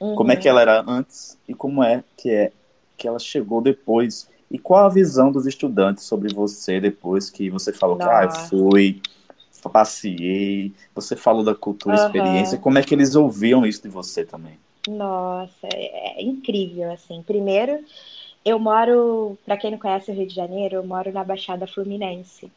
[0.00, 0.16] Uhum.
[0.16, 2.52] Como é que ela era antes e como é que é
[2.96, 4.28] que ela chegou depois?
[4.52, 8.30] E qual a visão dos estudantes sobre você depois que você falou que ah, eu
[8.30, 9.00] fui,
[9.72, 12.04] passei, você falou da cultura, uhum.
[12.04, 14.58] experiência, como é que eles ouviam isso de você também?
[14.86, 17.22] Nossa, é, é incrível, assim.
[17.22, 17.82] Primeiro,
[18.44, 22.52] eu moro, para quem não conhece o Rio de Janeiro, eu moro na Baixada Fluminense.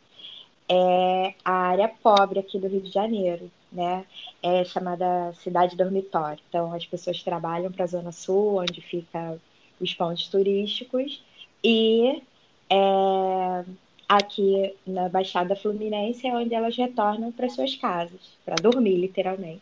[0.68, 4.04] É a área pobre aqui do Rio de Janeiro, né?
[4.44, 6.40] É chamada cidade dormitório.
[6.50, 9.40] Então, as pessoas trabalham para a Zona Sul, onde fica
[9.80, 11.24] os pontos turísticos,
[11.64, 12.22] e
[12.70, 13.66] é,
[14.08, 19.62] aqui na Baixada Fluminense é onde elas retornam para suas casas, para dormir, literalmente.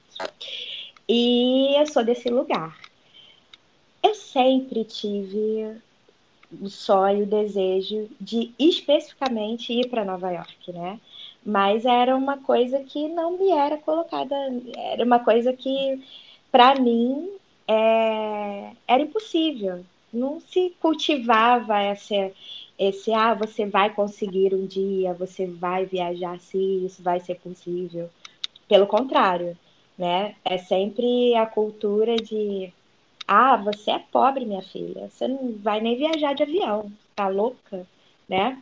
[1.08, 2.78] E eu sou desse lugar.
[4.02, 5.78] Eu sempre tive
[6.62, 11.00] o sonho, o desejo de especificamente ir para Nova York, né?
[11.46, 14.36] Mas era uma coisa que não me era colocada,
[14.76, 16.02] era uma coisa que
[16.52, 17.30] para mim
[17.68, 19.84] é, era impossível.
[20.14, 22.32] Não se cultivava essa,
[22.78, 28.10] esse ah, você vai conseguir um dia, você vai viajar se isso vai ser possível.
[28.68, 29.58] Pelo contrário,
[29.98, 30.36] né?
[30.46, 32.72] É sempre a cultura de
[33.28, 35.10] ah, você é pobre, minha filha.
[35.10, 36.92] Você não vai nem viajar de avião.
[37.16, 37.88] Tá louca,
[38.28, 38.62] né?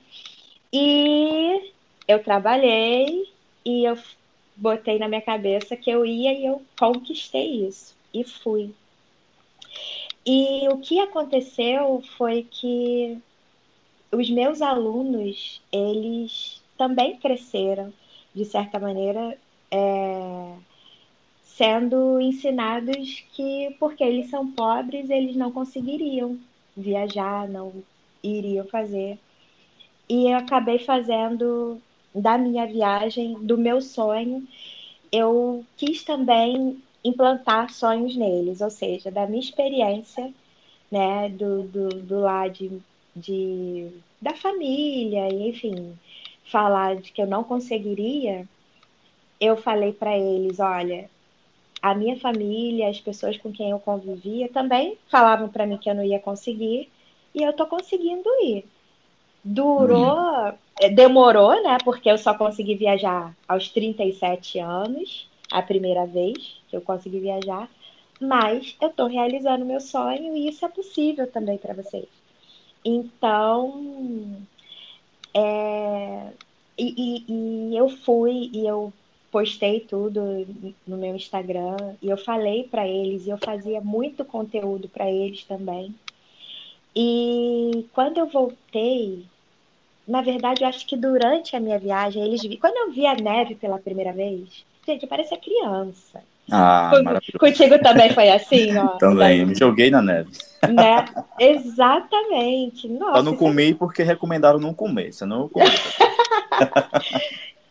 [0.73, 1.73] E
[2.07, 3.29] eu trabalhei
[3.65, 3.97] e eu
[4.55, 8.73] botei na minha cabeça que eu ia e eu conquistei isso e fui.
[10.25, 13.17] E o que aconteceu foi que
[14.11, 17.93] os meus alunos, eles também cresceram,
[18.33, 19.37] de certa maneira,
[19.71, 20.55] é,
[21.43, 26.37] sendo ensinados que, porque eles são pobres, eles não conseguiriam
[26.75, 27.83] viajar, não
[28.23, 29.17] iriam fazer.
[30.09, 31.81] E eu acabei fazendo
[32.13, 34.45] da minha viagem, do meu sonho,
[35.11, 40.31] eu quis também implantar sonhos neles, ou seja, da minha experiência,
[40.91, 42.81] né, do, do, do lado de,
[43.15, 43.89] de,
[44.21, 45.97] da família, enfim,
[46.45, 48.47] falar de que eu não conseguiria,
[49.39, 51.09] eu falei para eles, olha,
[51.81, 55.95] a minha família, as pessoas com quem eu convivia também falavam para mim que eu
[55.95, 56.89] não ia conseguir
[57.33, 58.65] e eu tô conseguindo ir.
[59.43, 60.93] Durou, hum.
[60.93, 61.77] demorou, né?
[61.83, 67.69] Porque eu só consegui viajar aos 37 anos, a primeira vez que eu consegui viajar,
[68.19, 72.07] mas eu tô realizando meu sonho e isso é possível também para vocês.
[72.85, 74.47] Então,
[75.33, 76.31] é,
[76.77, 78.93] e, e, e eu fui e eu
[79.31, 80.21] postei tudo
[80.85, 85.43] no meu Instagram e eu falei para eles e eu fazia muito conteúdo para eles
[85.45, 85.95] também.
[86.95, 89.25] E quando eu voltei,
[90.07, 93.55] na verdade, eu acho que durante a minha viagem, eles quando eu vi a neve
[93.55, 96.21] pela primeira vez, gente, parecia criança.
[96.51, 96.91] Ah,
[97.39, 98.87] Contigo também foi assim, ó.
[98.97, 100.31] também, eu me joguei na neve.
[100.69, 101.05] Né?
[101.39, 102.87] Exatamente.
[102.89, 103.73] Nossa, eu não comi é...
[103.73, 105.65] porque recomendaram não comer, senão eu comi.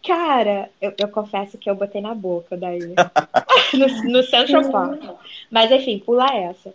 [0.06, 2.80] Cara, eu, eu, confesso que eu botei na boca daí.
[3.74, 5.02] no, no Central Park.
[5.50, 6.72] Mas enfim, pula essa.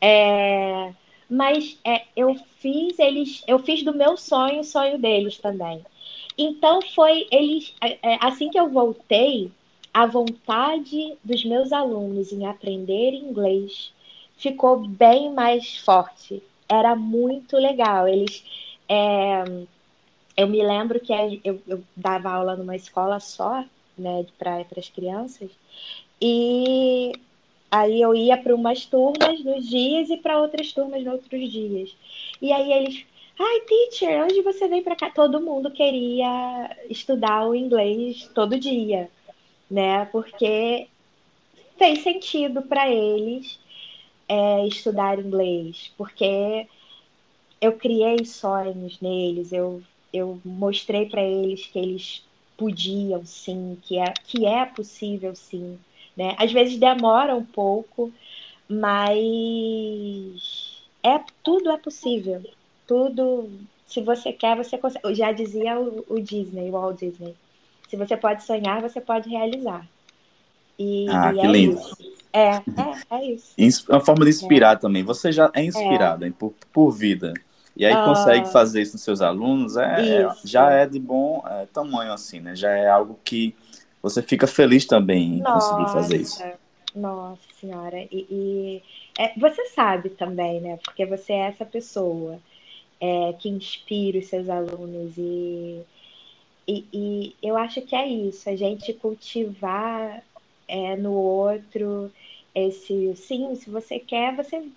[0.00, 0.92] É,
[1.28, 5.82] mas é, eu fiz eles, eu fiz do meu sonho o sonho deles também.
[6.36, 9.50] Então foi eles, é, é, assim que eu voltei,
[9.92, 13.92] a vontade dos meus alunos em aprender inglês
[14.36, 16.42] ficou bem mais forte.
[16.68, 18.06] Era muito legal.
[18.06, 18.44] Eles
[18.88, 19.44] é,
[20.38, 21.12] eu me lembro que
[21.44, 23.64] eu, eu dava aula numa escola só,
[23.98, 25.50] né, para as crianças,
[26.22, 27.12] e
[27.68, 31.94] aí eu ia para umas turmas nos dias e para outras turmas nos outros dias.
[32.40, 33.04] E aí eles,
[33.38, 35.10] ai, teacher, onde você vem para cá?
[35.10, 39.10] Todo mundo queria estudar o inglês todo dia,
[39.70, 40.04] né?
[40.06, 40.88] Porque
[41.76, 43.58] fez sentido para eles
[44.28, 46.66] é, estudar inglês, porque
[47.60, 52.22] eu criei sonhos neles, eu eu mostrei para eles que eles
[52.56, 55.78] podiam sim, que é, que é possível sim.
[56.16, 56.34] Né?
[56.38, 58.12] Às vezes demora um pouco,
[58.68, 58.88] mas
[61.02, 62.42] é tudo é possível.
[62.86, 63.50] Tudo,
[63.86, 65.06] se você quer, você consegue.
[65.06, 67.36] Eu já dizia o, o Disney, o Walt Disney.
[67.88, 69.86] Se você pode sonhar, você pode realizar.
[70.78, 71.78] E, ah, e que é lindo.
[71.78, 72.18] Isso.
[72.32, 72.62] É, é,
[73.10, 73.90] é isso.
[73.90, 74.76] Uma forma de inspirar é.
[74.76, 75.02] também.
[75.02, 76.30] Você já é inspirada é.
[76.30, 77.32] por, por vida.
[77.78, 81.44] E aí ah, consegue fazer isso nos seus alunos, é, é já é de bom
[81.46, 82.56] é, tamanho, assim, né?
[82.56, 83.54] Já é algo que
[84.02, 86.42] você fica feliz também em nossa, conseguir fazer isso.
[86.92, 88.82] Nossa senhora, e, e
[89.16, 90.76] é, você sabe também, né?
[90.84, 92.40] Porque você é essa pessoa
[93.00, 95.80] é, que inspira os seus alunos e
[96.68, 100.22] e, e, eu acho que é isso, a gente cultivar
[100.68, 102.12] é, no outro
[102.54, 104.68] esse sim, se você quer, você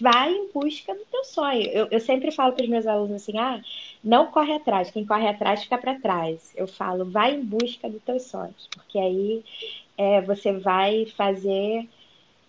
[0.00, 1.62] vai em busca do teu sonho.
[1.70, 3.62] Eu, eu sempre falo para os meus alunos assim, ah,
[4.02, 6.52] não corre atrás, quem corre atrás fica para trás.
[6.56, 9.44] Eu falo, vai em busca dos teus sonhos, porque aí
[9.96, 11.88] é, você vai fazer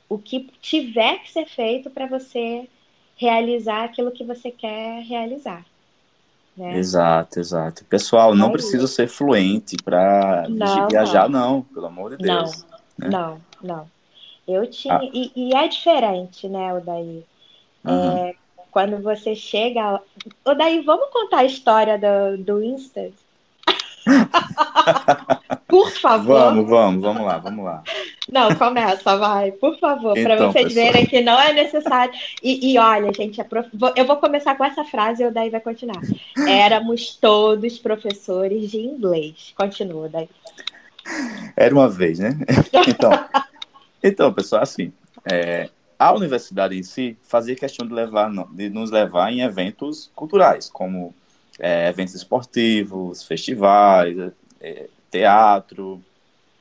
[0.09, 2.67] o que tiver que ser feito para você
[3.15, 5.65] realizar aquilo que você quer realizar.
[6.60, 6.78] Né?
[6.78, 7.86] Exato, exato.
[7.86, 10.45] Pessoal, não é precisa ser fluente para
[10.89, 11.56] viajar, não.
[11.56, 11.62] não.
[11.62, 12.65] pelo amor de Deus.
[12.98, 13.10] Não, né?
[13.10, 13.88] não, não.
[14.45, 14.98] Eu tinha.
[14.98, 15.04] Ah.
[15.06, 17.24] E, e, é diferente, né, o daí.
[17.86, 18.17] Uhum.
[18.17, 18.36] É,
[18.72, 20.02] quando você chega.
[20.43, 23.10] O daí, vamos contar a história do, do Insta?
[25.65, 26.39] Por favor.
[26.39, 27.84] Vamos, vamos, vamos lá, vamos lá.
[28.32, 30.86] Não, começa, vai, por favor, então, para vocês pessoal.
[30.86, 32.13] verem que não é necessário.
[32.44, 33.68] E, e olha, gente, prof...
[33.96, 36.02] eu vou começar com essa frase e o daí vai continuar.
[36.48, 39.54] Éramos todos professores de inglês.
[39.56, 40.30] Continua, daí.
[41.56, 42.38] Era uma vez, né?
[42.88, 43.12] Então,
[44.04, 44.94] então pessoal, assim,
[45.30, 50.70] é, a universidade em si fazia questão de, levar, de nos levar em eventos culturais,
[50.70, 51.13] como
[51.60, 54.15] é, eventos esportivos, festivais,
[54.62, 56.02] é, teatro.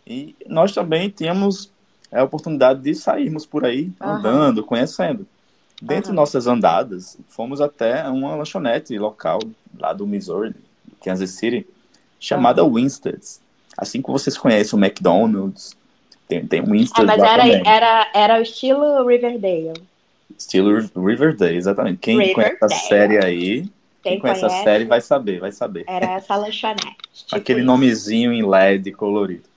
[0.08, 1.70] E nós também tínhamos
[2.10, 4.08] a oportunidade de sairmos por aí, uhum.
[4.08, 5.26] andando, conhecendo.
[5.82, 6.16] Dentre uhum.
[6.16, 9.38] nossas andadas, fomos até uma lanchonete local
[9.78, 10.54] lá do Missouri,
[11.04, 11.66] Kansas City,
[12.18, 12.74] chamada uhum.
[12.74, 13.40] Winstead's.
[13.76, 15.76] Assim como vocês conhecem o McDonald's,
[16.26, 19.74] tem, tem Winstead's ah, mas era, era, era o estilo Riverdale.
[20.36, 21.98] Estilo Riverdale, exatamente.
[21.98, 22.56] Quem Riverdale.
[22.58, 23.68] conhece a série aí,
[24.02, 25.84] quem, conhece, conhece, a série vai saber, vai saber.
[25.86, 26.96] Era essa lanchonete.
[27.12, 27.66] Tipo Aquele isso.
[27.66, 29.48] nomezinho em LED colorido.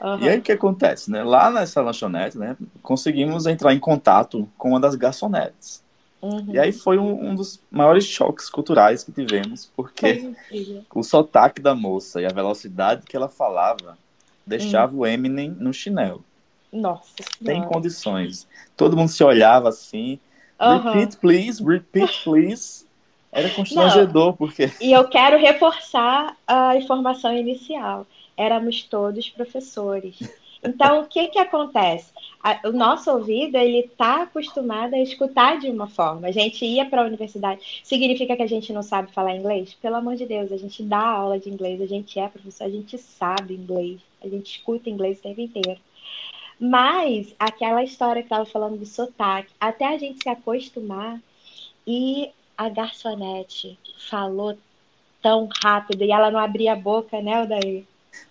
[0.00, 0.20] Uhum.
[0.20, 1.22] E aí o que acontece, né?
[1.24, 5.82] Lá nessa lanchonete, né, conseguimos entrar em contato com uma das garçonetes.
[6.20, 6.46] Uhum.
[6.48, 10.32] E aí foi um, um, dos maiores choques culturais que tivemos, porque
[10.94, 13.96] o sotaque da moça e a velocidade que ela falava
[14.46, 15.00] deixava uhum.
[15.00, 16.24] o Eminem no chinelo.
[16.72, 17.14] Nossa.
[17.44, 18.46] Tem condições.
[18.76, 20.18] Todo mundo se olhava assim.
[20.58, 22.86] Repeat, please, repeat, please.
[23.30, 24.32] Era constrangedor, Não.
[24.32, 24.70] porque.
[24.80, 28.06] E eu quero reforçar a informação inicial.
[28.36, 30.18] Éramos todos professores.
[30.62, 32.12] Então, o que, que acontece?
[32.64, 36.28] o nosso ouvido ele está acostumado a escutar de uma forma.
[36.28, 37.80] A gente ia para a universidade.
[37.82, 39.74] Significa que a gente não sabe falar inglês?
[39.74, 42.70] Pelo amor de Deus, a gente dá aula de inglês, a gente é professor, a
[42.70, 45.80] gente sabe inglês, a gente escuta inglês o tempo inteiro.
[46.58, 51.20] Mas aquela história que estava falando do sotaque, até a gente se acostumar
[51.86, 54.56] e a garçonete falou
[55.20, 57.84] tão rápido e ela não abria a boca, né, Odair?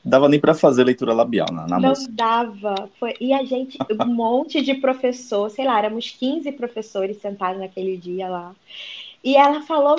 [0.03, 2.89] Dava nem para fazer leitura labial na, na Não dava.
[2.99, 3.13] Foi...
[3.19, 8.27] E a gente, um monte de professor, sei lá, éramos 15 professores sentados naquele dia
[8.27, 8.53] lá.
[9.23, 9.95] E ela falou.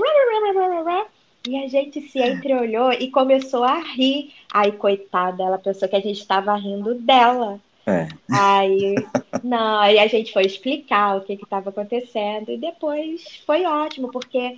[1.49, 4.33] E a gente se entreolhou e começou a rir.
[4.53, 7.61] Aí, coitada, ela pensou que a gente estava rindo dela.
[7.87, 8.09] É.
[8.31, 8.94] Aí,
[9.44, 14.57] não, aí a gente foi explicar o que estava acontecendo e depois foi ótimo, porque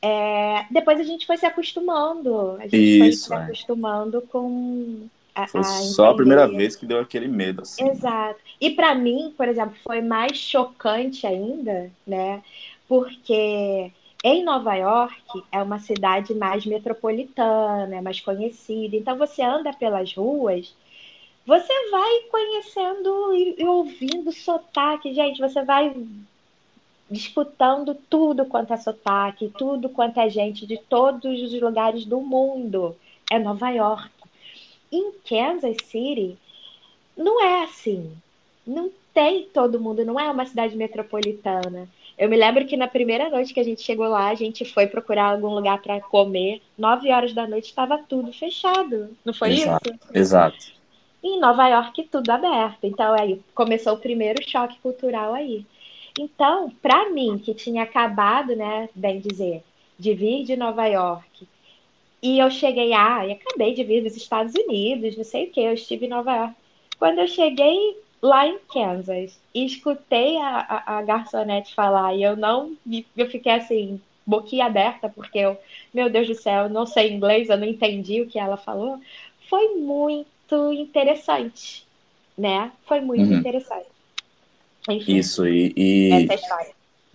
[0.00, 2.56] é, depois a gente foi se acostumando.
[2.60, 3.44] A gente Isso, foi se é.
[3.44, 5.08] acostumando com.
[5.34, 7.62] A, foi a só a primeira vez que deu aquele medo.
[7.62, 7.92] Assim, né?
[7.92, 8.40] Exato.
[8.60, 12.42] E para mim, por exemplo, foi mais chocante ainda, né?
[12.88, 13.92] Porque
[14.24, 18.96] em Nova York é uma cidade mais metropolitana, é mais conhecida.
[18.96, 20.74] Então você anda pelas ruas
[21.48, 25.96] você vai conhecendo e, e ouvindo sotaque, gente, você vai
[27.10, 32.96] disputando tudo quanto é sotaque, tudo quanto é gente de todos os lugares do mundo.
[33.30, 34.10] É Nova York.
[34.90, 36.36] Em Kansas City,
[37.16, 38.10] não é assim.
[38.66, 41.88] Não tem todo mundo, não é uma cidade metropolitana.
[42.16, 44.86] Eu me lembro que na primeira noite que a gente chegou lá, a gente foi
[44.86, 46.60] procurar algum lugar para comer.
[46.76, 49.16] Nove horas da noite estava tudo fechado.
[49.24, 49.98] Não foi exato, isso?
[50.12, 50.78] Exato
[51.22, 52.84] em Nova York tudo aberto.
[52.84, 55.64] Então aí começou o primeiro choque cultural aí.
[56.18, 59.62] Então, para mim, que tinha acabado, né, bem dizer,
[59.98, 61.46] de vir de Nova York,
[62.20, 65.60] e eu cheguei, ah, e acabei de vir dos Estados Unidos, não sei o que,
[65.60, 66.54] eu estive em Nova York.
[66.98, 72.36] Quando eu cheguei lá em Kansas e escutei a, a, a garçonete falar, e eu
[72.36, 72.76] não,
[73.16, 75.56] eu fiquei assim, boquiaberta, porque eu,
[75.94, 79.00] meu Deus do céu, eu não sei inglês, eu não entendi o que ela falou,
[79.48, 81.86] foi muito interessante,
[82.36, 82.72] né?
[82.84, 83.38] Foi muito uhum.
[83.38, 83.86] interessante.
[84.88, 86.28] Enfim, Isso, e, e...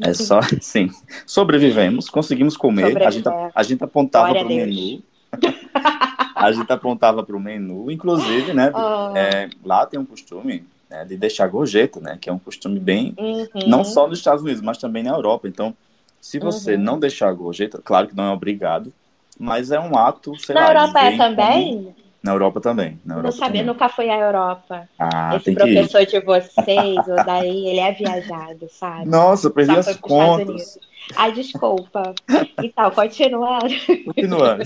[0.02, 0.90] É, é só, sim.
[1.26, 3.02] Sobrevivemos, conseguimos comer.
[3.02, 5.04] A gente, a gente apontava para o menu.
[6.36, 7.90] a gente apontava para o menu.
[7.92, 8.72] Inclusive, né?
[8.74, 9.16] Oh.
[9.16, 12.18] É, lá tem um costume né, de deixar gorjeta, né?
[12.20, 13.16] Que é um costume bem.
[13.18, 13.68] Uhum.
[13.68, 15.48] Não só nos Estados Unidos, mas também na Europa.
[15.48, 15.76] Então,
[16.22, 16.82] se você uhum.
[16.82, 18.94] não deixar gorjeta, claro que não é obrigado,
[19.40, 20.68] mas é um ato, sei Na lá.
[20.70, 21.96] Europa é como- também?
[22.24, 22.98] Na Europa também.
[23.06, 23.66] Na Não Europa sabia, também.
[23.66, 24.88] nunca fui à Europa.
[24.98, 25.56] Ah, Esse que ir.
[25.56, 29.10] professor de vocês, o daí, ele é viajado, sabe?
[29.10, 30.80] Nossa, eu perdi Só as contas.
[31.18, 32.16] Ai, desculpa.
[32.64, 33.68] Então, continuando.
[34.06, 34.64] Continuando.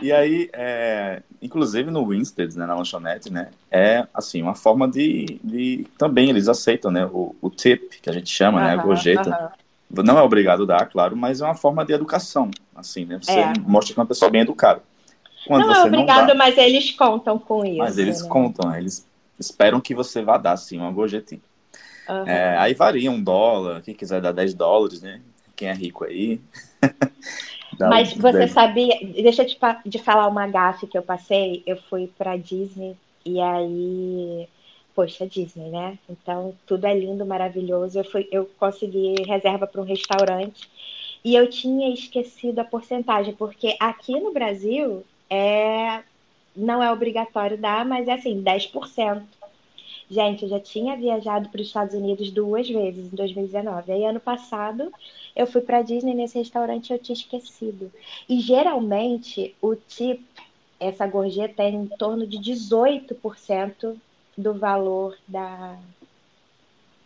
[0.00, 5.40] e aí, é, inclusive no Winstead, né, na lanchonete, né, é assim, uma forma de,
[5.42, 9.52] de também eles aceitam, né, o, o tip, que a gente chama, né, a gorjeta.
[9.90, 13.40] Não é obrigado a dar, claro, mas é uma forma de educação, assim, né, você
[13.40, 13.52] É.
[13.66, 14.80] mostra que é uma pessoa bem educada.
[15.46, 17.78] Quando Não você obrigado, não dá, mas eles contam com isso.
[17.78, 18.28] mas eles né?
[18.28, 19.06] contam, eles
[19.38, 21.40] esperam que você vá dar, sim, uma gorjetinha.
[22.08, 22.28] Aham.
[22.28, 25.20] É, aí varia um dólar, quem quiser dar 10 dólares, né,
[25.56, 26.40] quem é rico aí.
[27.78, 28.52] Mas você 10.
[28.52, 31.62] sabia, deixa eu te de falar uma gafe que eu passei.
[31.66, 34.48] Eu fui pra Disney e aí,
[34.94, 35.98] poxa, Disney, né?
[36.08, 37.98] Então tudo é lindo, maravilhoso.
[37.98, 40.68] Eu fui, eu consegui reserva para um restaurante
[41.24, 46.02] e eu tinha esquecido a porcentagem, porque aqui no Brasil é
[46.56, 49.22] não é obrigatório dar, mas é assim, 10%.
[50.08, 53.90] Gente, eu já tinha viajado para os Estados Unidos duas vezes em 2019.
[53.90, 54.92] Aí ano passado
[55.34, 57.90] eu fui para Disney nesse restaurante e eu tinha esquecido.
[58.28, 60.22] E geralmente o tip,
[60.78, 63.96] essa gorjeta é em torno de 18%
[64.36, 65.76] do valor da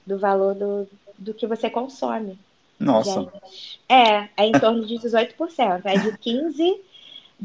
[0.04, 0.88] do valor do,
[1.18, 2.38] do que você consome.
[2.80, 3.80] Nossa, Gente.
[3.88, 5.82] É, é em torno de 18%.
[5.84, 6.80] É de 15,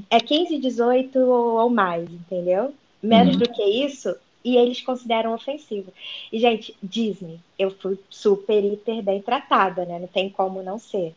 [0.09, 2.73] é 15, 18 ou, ou mais, entendeu?
[3.01, 3.37] Menos Uhum.
[3.37, 5.93] do que isso, e eles consideram ofensivo.
[6.31, 9.99] E, gente, Disney, eu fui super, hiper bem tratada, né?
[9.99, 11.15] Não tem como não ser.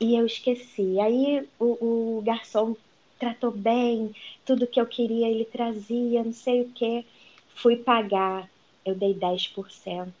[0.00, 0.98] E eu esqueci.
[1.00, 2.76] Aí o, o garçom
[3.18, 4.12] tratou bem,
[4.44, 7.06] tudo que eu queria ele trazia, não sei o quê.
[7.54, 8.50] Fui pagar,
[8.84, 10.14] eu dei 10%.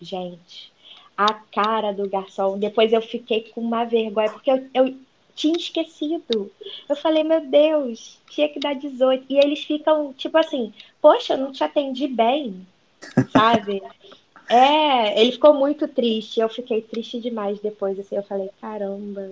[0.00, 0.72] Gente,
[1.16, 2.58] a cara do garçom.
[2.58, 5.00] Depois eu fiquei com uma vergonha, porque eu, eu
[5.34, 6.50] tinha esquecido.
[6.88, 9.24] Eu falei, meu Deus, tinha que dar 18.
[9.28, 12.66] E eles ficam, tipo assim, poxa, eu não te atendi bem,
[13.32, 13.82] sabe?
[14.48, 16.40] É, ele ficou muito triste.
[16.40, 18.16] Eu fiquei triste demais depois, assim.
[18.16, 19.30] Eu falei, caramba,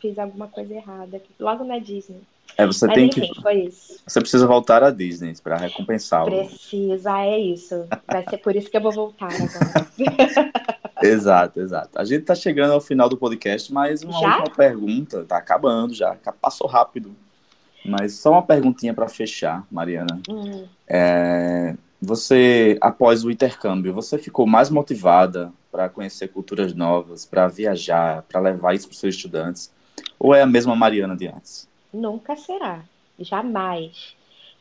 [0.00, 1.20] fiz alguma coisa errada.
[1.38, 2.20] Logo na Disney.
[2.56, 3.42] é, você Mas tem enfim, que.
[3.42, 4.00] foi isso.
[4.06, 6.30] Você precisa voltar à Disney para recompensá-lo.
[6.30, 7.86] Precisa, é isso.
[8.06, 9.88] Vai ser por isso que eu vou voltar agora.
[11.06, 11.98] Exato, exato.
[11.98, 14.38] A gente tá chegando ao final do podcast, mas uma Já?
[14.38, 17.14] última pergunta, tá acabando já, passou rápido.
[17.84, 20.20] Mas só uma perguntinha para fechar, Mariana.
[20.28, 20.66] Hum.
[20.88, 28.22] É, você, após o intercâmbio, você ficou mais motivada para conhecer culturas novas, para viajar,
[28.22, 29.72] para levar isso para os seus estudantes?
[30.18, 31.68] Ou é a mesma Mariana de antes?
[31.92, 32.80] Nunca será.
[33.18, 34.14] Jamais.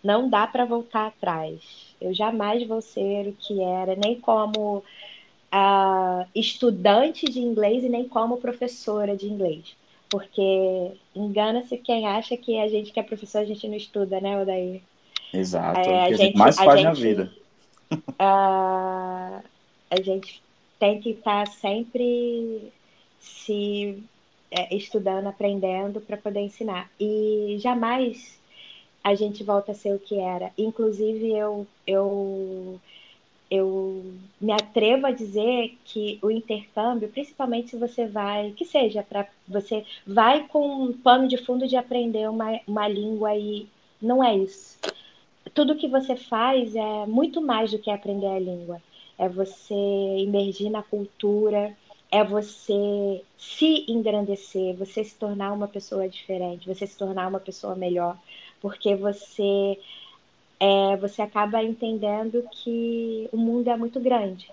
[0.04, 1.60] Não dá para voltar atrás.
[2.00, 4.84] Eu jamais vou ser o que era, nem como
[5.52, 9.76] ah, estudante de inglês e nem como professora de inglês.
[10.10, 14.42] Porque engana-se quem acha que a gente que é professor, a gente não estuda, né,
[14.42, 14.82] Odair?
[15.34, 17.32] Exato, É, é a a gente gente- mais a faz na gente- vida.
[18.20, 19.42] Ah,
[19.90, 20.42] a gente
[20.80, 22.72] tem que estar sempre
[23.20, 24.02] se
[24.50, 26.90] é, estudando, aprendendo para poder ensinar.
[27.00, 28.38] E jamais
[29.04, 30.52] a gente volta a ser o que era.
[30.58, 32.80] Inclusive, eu, eu,
[33.52, 39.28] eu me atrevo a dizer que o intercâmbio, principalmente se você vai, que seja para
[39.46, 43.68] você vai com um pano de fundo de aprender uma, uma língua e
[44.02, 44.80] não é isso.
[45.54, 48.82] Tudo que você faz é muito mais do que aprender a língua.
[49.20, 49.76] É você
[50.20, 51.76] imergir na cultura,
[52.10, 57.76] é você se engrandecer, você se tornar uma pessoa diferente, você se tornar uma pessoa
[57.76, 58.18] melhor,
[58.62, 59.78] porque você
[60.62, 64.48] é, você acaba entendendo que o mundo é muito grande,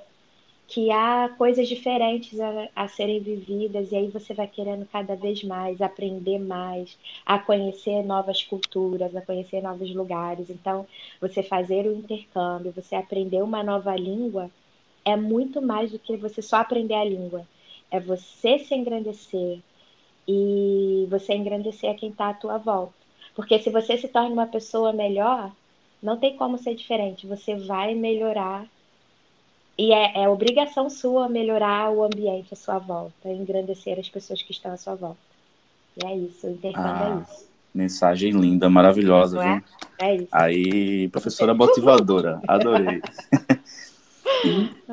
[0.66, 5.44] que há coisas diferentes a, a serem vividas, e aí você vai querendo cada vez
[5.44, 6.96] mais aprender mais,
[7.26, 10.48] a conhecer novas culturas, a conhecer novos lugares.
[10.48, 10.86] Então,
[11.20, 14.50] você fazer o intercâmbio, você aprender uma nova língua,
[15.04, 17.46] é muito mais do que você só aprender a língua.
[17.90, 19.60] É você se engrandecer
[20.28, 22.94] e você engrandecer a quem está à tua volta.
[23.34, 25.52] Porque se você se torna uma pessoa melhor,
[26.02, 27.26] não tem como ser diferente.
[27.26, 28.66] Você vai melhorar.
[29.76, 34.50] E é, é obrigação sua melhorar o ambiente à sua volta, engrandecer as pessoas que
[34.50, 35.18] estão à sua volta.
[36.02, 37.48] E é isso, o intercâmbio Ah, é isso.
[37.74, 39.62] Mensagem linda, maravilhosa, Não viu?
[40.00, 40.00] é?
[40.00, 40.28] É isso.
[40.32, 43.00] Aí, professora motivadora, adorei.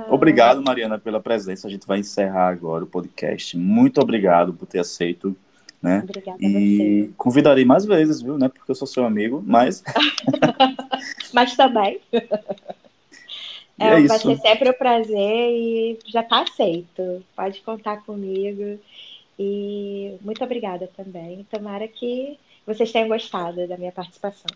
[0.09, 1.67] Obrigado, Mariana, pela presença.
[1.67, 3.57] A gente vai encerrar agora o podcast.
[3.57, 5.35] Muito obrigado por ter aceito,
[5.81, 6.01] né?
[6.03, 8.37] Obrigada E convidarei mais vezes, viu?
[8.37, 8.49] Né?
[8.49, 9.83] Porque eu sou seu amigo, mas
[11.33, 11.99] Mas também.
[13.79, 17.23] é, É, vai ser sempre um prazer e já está aceito.
[17.35, 18.79] Pode contar comigo.
[19.37, 21.45] E muito obrigada também.
[21.51, 24.47] Tomara que vocês tenham gostado da minha participação.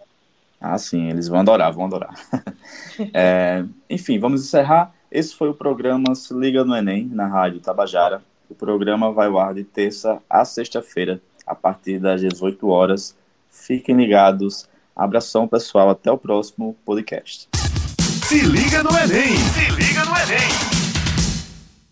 [0.60, 2.14] Ah, sim, eles vão adorar, vão adorar.
[3.14, 4.94] é, enfim, vamos encerrar.
[5.12, 8.22] Esse foi o programa Se Liga no Enem, na Rádio Tabajara.
[8.50, 13.16] O programa vai ao ar de terça a sexta-feira, a partir das 18 horas.
[13.50, 14.68] Fiquem ligados.
[15.00, 15.90] Abração, pessoal.
[15.90, 17.48] Até o próximo podcast.
[18.28, 19.38] Se liga no Enem!
[19.38, 20.79] Se liga no Enem!